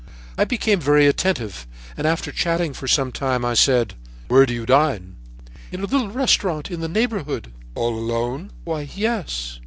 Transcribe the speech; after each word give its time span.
"I 0.35 0.45
became 0.45 0.79
very 0.79 1.05
attentive 1.05 1.67
and, 1.95 2.07
after 2.07 2.31
chatting 2.31 2.73
for 2.73 2.87
some 2.87 3.11
time, 3.11 3.45
I 3.45 3.53
said: 3.53 3.93
"'Where 4.29 4.47
do 4.47 4.53
you 4.55 4.65
dine?' 4.65 5.15
"'In 5.71 5.81
a 5.83 5.85
little 5.85 6.09
restaurant 6.09 6.71
in 6.71 6.79
the 6.79 6.87
neighborhood: 6.87 7.53
"'All 7.75 7.95
alone?' 7.99 8.49
"'Why, 8.63 8.89
yes.' 8.95 9.59